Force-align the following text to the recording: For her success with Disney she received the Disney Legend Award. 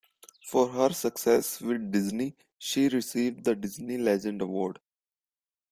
For 0.47 0.67
her 0.67 0.93
success 0.93 1.61
with 1.61 1.91
Disney 1.91 2.35
she 2.57 2.87
received 2.89 3.43
the 3.43 3.55
Disney 3.55 3.99
Legend 3.99 4.41
Award. 4.41 4.79